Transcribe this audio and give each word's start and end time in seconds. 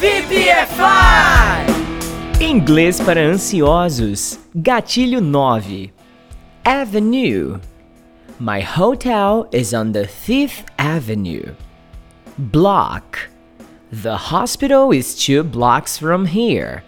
VPFI! 0.00 1.66
Inglês 2.40 2.98
para 3.02 3.20
ansiosos. 3.20 4.38
Gatilho 4.56 5.20
9. 5.20 5.92
Avenue. 6.64 7.60
My 8.38 8.60
hotel 8.60 9.46
is 9.52 9.74
on 9.74 9.92
the 9.92 10.06
5th 10.06 10.64
Avenue. 10.78 11.54
Block. 12.38 13.28
The 13.92 14.16
hospital 14.16 14.90
is 14.90 15.14
two 15.14 15.44
blocks 15.44 15.98
from 15.98 16.24
here. 16.24 16.82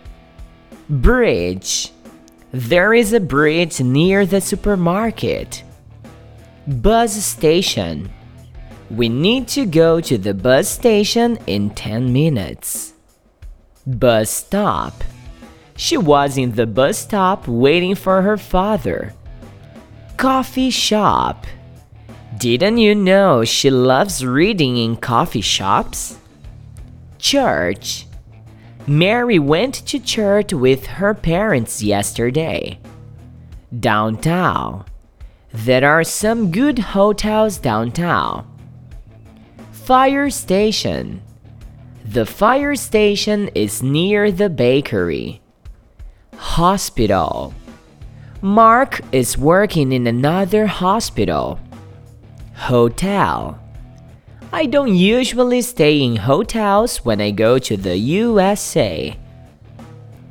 Bridge. 0.89 1.93
There 2.51 2.95
is 2.95 3.13
a 3.13 3.21
bridge 3.21 3.79
near 3.83 4.25
the 4.25 4.41
supermarket. 4.41 5.63
Bus 6.67 7.13
station. 7.23 8.09
We 8.89 9.11
need 9.11 9.49
to 9.49 9.67
go 9.67 10.01
to 10.01 10.17
the 10.17 10.33
bus 10.33 10.67
station 10.67 11.37
in 11.47 11.69
10 11.75 12.11
minutes. 12.11 12.92
Bus 13.87 14.31
stop. 14.31 15.03
She 15.77 15.97
was 15.97 16.39
in 16.39 16.53
the 16.53 16.67
bus 16.67 16.99
stop 16.99 17.49
waiting 17.49 17.97
for 17.97 18.23
her 18.23 18.37
father. 18.37 19.13
Coffee 20.17 20.71
shop. 20.71 21.47
Didn't 22.39 22.79
you 22.79 22.95
know 22.95 23.45
she 23.45 23.71
loves 23.71 24.25
reading 24.25 24.77
in 24.77 24.97
coffee 24.97 25.41
shops? 25.41 26.17
Church. 27.19 28.07
Mary 28.87 29.41
went 29.41 29.75
to 29.87 29.99
church 29.99 30.53
with 30.53 30.87
her 30.87 31.13
parents 31.13 31.83
yesterday. 31.83 32.79
Downtown. 33.81 34.85
There 35.53 35.89
are 35.89 36.05
some 36.05 36.53
good 36.53 36.79
hotels 36.79 37.59
downtown. 37.59 38.47
Fire 39.73 40.31
station. 40.31 41.23
The 42.05 42.27
fire 42.27 42.75
station 42.75 43.49
is 43.55 43.83
near 43.83 44.33
the 44.33 44.51
bakery. 44.51 45.41
Hospital. 46.37 47.55
Mark 48.41 49.01
is 49.13 49.39
working 49.39 49.93
in 49.93 50.09
another 50.09 50.67
hospital. 50.67 51.61
Hotel. 52.55 53.59
I 54.53 54.67
don't 54.67 54.95
usually 54.95 55.63
stay 55.63 56.03
in 56.03 56.17
hotels 56.17 57.05
when 57.05 57.21
I 57.21 57.31
go 57.31 57.59
to 57.59 57.77
the 57.77 57.97
USA. 57.97 59.17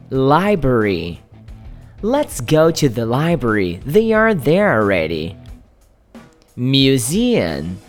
Library. 0.10 1.22
Let's 2.02 2.42
go 2.42 2.70
to 2.72 2.90
the 2.90 3.06
library. 3.06 3.80
They 3.86 4.12
are 4.12 4.34
there 4.34 4.74
already. 4.74 5.38
Museum. 6.56 7.80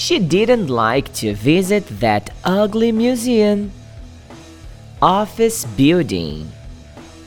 She 0.00 0.18
didn't 0.18 0.68
like 0.68 1.12
to 1.20 1.34
visit 1.34 1.86
that 2.00 2.30
ugly 2.42 2.90
museum. 2.90 3.70
Office 5.02 5.66
building. 5.66 6.50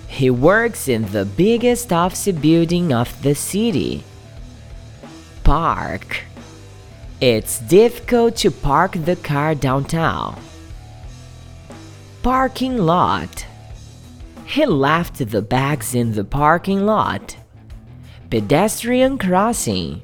He 0.08 0.32
works 0.32 0.88
in 0.88 1.06
the 1.12 1.24
biggest 1.24 1.94
office 1.94 2.32
building 2.32 2.92
of 2.92 3.10
the 3.22 3.36
city. 3.36 4.04
Park. 5.44 6.24
It's 7.22 7.60
difficult 7.60 8.38
to 8.38 8.50
park 8.50 8.94
the 9.06 9.18
car 9.18 9.54
downtown. 9.54 10.42
Parking 12.24 12.80
lot. 12.80 13.46
He 14.48 14.66
left 14.66 15.20
the 15.20 15.44
bags 15.44 15.94
in 15.94 16.14
the 16.14 16.24
parking 16.24 16.88
lot. 16.88 17.38
Pedestrian 18.32 19.20
crossing. 19.20 20.02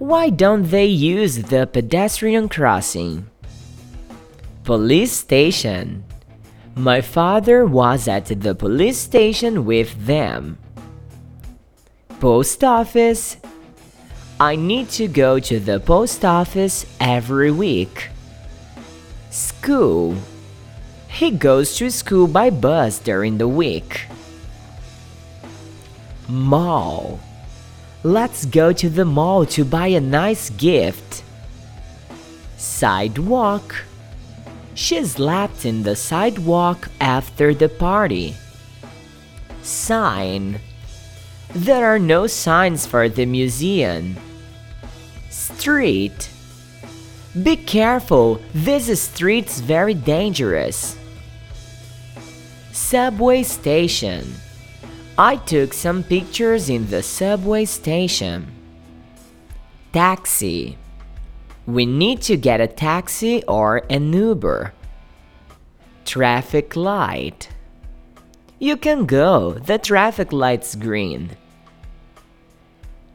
Why 0.00 0.30
don't 0.30 0.70
they 0.70 0.86
use 0.86 1.36
the 1.36 1.66
pedestrian 1.66 2.48
crossing? 2.48 3.28
Police 4.64 5.12
station. 5.12 6.04
My 6.74 7.02
father 7.02 7.66
was 7.66 8.08
at 8.08 8.24
the 8.24 8.54
police 8.54 8.96
station 8.96 9.66
with 9.66 10.06
them. 10.06 10.56
Post 12.18 12.64
office. 12.64 13.36
I 14.40 14.56
need 14.56 14.88
to 14.96 15.06
go 15.06 15.38
to 15.38 15.60
the 15.60 15.78
post 15.80 16.24
office 16.24 16.86
every 16.98 17.50
week. 17.50 18.08
School. 19.28 20.16
He 21.08 21.30
goes 21.30 21.76
to 21.76 21.90
school 21.90 22.26
by 22.26 22.48
bus 22.48 22.98
during 23.00 23.36
the 23.36 23.48
week. 23.48 24.06
Mall. 26.26 27.20
Let's 28.02 28.46
go 28.46 28.72
to 28.72 28.88
the 28.88 29.04
mall 29.04 29.44
to 29.46 29.64
buy 29.64 29.88
a 29.88 30.00
nice 30.00 30.48
gift. 30.50 31.22
Sidewalk. 32.56 33.84
She 34.74 35.04
slept 35.04 35.66
in 35.66 35.82
the 35.82 35.94
sidewalk 35.94 36.88
after 36.98 37.52
the 37.52 37.68
party. 37.68 38.36
Sign. 39.62 40.60
There 41.52 41.84
are 41.84 41.98
no 41.98 42.26
signs 42.26 42.86
for 42.86 43.08
the 43.10 43.26
museum. 43.26 44.16
Street. 45.28 46.30
Be 47.42 47.56
careful, 47.56 48.40
this 48.54 48.88
street's 49.02 49.60
very 49.60 49.94
dangerous. 49.94 50.96
Subway 52.72 53.42
station. 53.42 54.34
I 55.18 55.36
took 55.36 55.72
some 55.72 56.02
pictures 56.02 56.70
in 56.70 56.88
the 56.88 57.02
subway 57.02 57.64
station. 57.64 58.46
Taxi. 59.92 60.78
We 61.66 61.84
need 61.84 62.22
to 62.22 62.36
get 62.36 62.60
a 62.60 62.66
taxi 62.66 63.42
or 63.46 63.82
an 63.90 64.12
Uber. 64.12 64.72
Traffic 66.04 66.74
light. 66.74 67.50
You 68.58 68.76
can 68.76 69.06
go, 69.06 69.54
the 69.54 69.78
traffic 69.78 70.32
light's 70.32 70.74
green. 70.74 71.36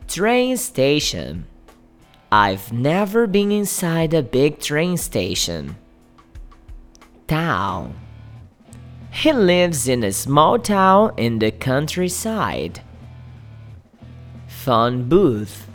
Train 0.07 0.57
station. 0.57 1.47
I've 2.31 2.71
never 2.71 3.27
been 3.27 3.51
inside 3.51 4.13
a 4.13 4.21
big 4.21 4.59
train 4.59 4.97
station. 4.97 5.75
Town. 7.27 8.04
He 9.23 9.31
lives 9.31 9.87
in 9.87 10.03
a 10.03 10.11
small 10.11 10.59
town 10.59 11.13
in 11.15 11.39
the 11.39 11.49
countryside. 11.49 12.81
Phone 14.45 15.03
booth. 15.03 15.67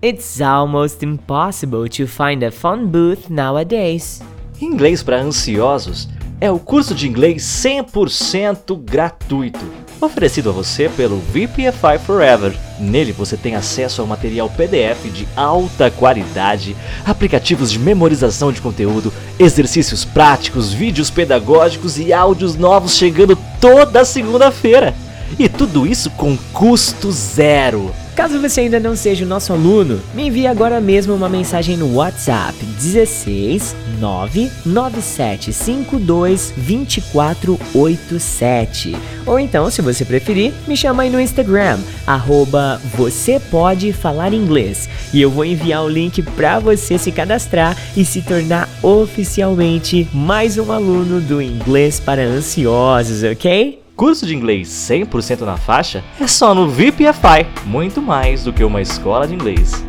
It's 0.00 0.40
almost 0.40 1.02
impossible 1.02 1.88
to 1.90 2.06
find 2.06 2.42
a 2.42 2.50
phone 2.50 2.86
booth 2.86 3.28
nowadays. 3.28 4.22
Inglês 4.58 5.02
para 5.02 5.20
ansiosos 5.20 6.08
é 6.40 6.50
o 6.50 6.58
curso 6.58 6.94
de 6.94 7.06
inglês 7.06 7.42
100% 7.42 8.82
gratuito, 8.82 9.60
oferecido 10.00 10.48
a 10.48 10.52
você 10.52 10.88
pelo 10.88 11.18
VPFI 11.18 11.98
Forever. 12.04 12.56
Nele 12.82 13.12
você 13.12 13.36
tem 13.36 13.54
acesso 13.54 14.00
ao 14.00 14.08
material 14.08 14.50
PDF 14.50 15.04
de 15.12 15.28
alta 15.36 15.88
qualidade, 15.88 16.76
aplicativos 17.06 17.70
de 17.70 17.78
memorização 17.78 18.50
de 18.50 18.60
conteúdo, 18.60 19.12
exercícios 19.38 20.04
práticos, 20.04 20.72
vídeos 20.72 21.08
pedagógicos 21.08 21.96
e 21.96 22.12
áudios 22.12 22.56
novos 22.56 22.96
chegando 22.96 23.38
toda 23.60 24.04
segunda-feira. 24.04 24.92
E 25.38 25.48
tudo 25.48 25.86
isso 25.86 26.10
com 26.10 26.36
custo 26.52 27.12
zero. 27.12 27.94
Caso 28.14 28.38
você 28.38 28.60
ainda 28.60 28.78
não 28.78 28.94
seja 28.94 29.24
o 29.24 29.28
nosso 29.28 29.54
aluno, 29.54 29.98
me 30.14 30.26
envie 30.26 30.46
agora 30.46 30.82
mesmo 30.82 31.14
uma 31.14 31.30
mensagem 31.30 31.78
no 31.78 31.94
WhatsApp 31.94 32.54
16 32.62 33.74
99752 33.98 36.52
2487. 36.56 38.94
Ou 39.24 39.38
então, 39.38 39.70
se 39.70 39.80
você 39.80 40.04
preferir, 40.04 40.52
me 40.68 40.76
chama 40.76 41.04
aí 41.04 41.10
no 41.10 41.20
Instagram, 41.20 41.78
arroba 42.06 42.78
você 42.94 43.40
pode 43.50 43.94
falar 43.94 44.34
inglês. 44.34 44.90
E 45.14 45.22
eu 45.22 45.30
vou 45.30 45.46
enviar 45.46 45.82
o 45.82 45.88
link 45.88 46.20
para 46.22 46.58
você 46.58 46.98
se 46.98 47.10
cadastrar 47.10 47.74
e 47.96 48.04
se 48.04 48.20
tornar 48.20 48.68
oficialmente 48.82 50.06
mais 50.12 50.58
um 50.58 50.70
aluno 50.70 51.18
do 51.18 51.40
Inglês 51.40 51.98
para 51.98 52.22
Ansiosos, 52.22 53.22
ok? 53.22 53.81
Curso 53.94 54.26
de 54.26 54.34
inglês 54.34 54.68
100% 54.68 55.42
na 55.42 55.56
faixa 55.56 56.02
é 56.18 56.26
só 56.26 56.54
no 56.54 56.66
VPFI, 56.68 57.46
muito 57.66 58.00
mais 58.00 58.42
do 58.42 58.52
que 58.52 58.64
uma 58.64 58.80
escola 58.80 59.28
de 59.28 59.34
inglês. 59.34 59.84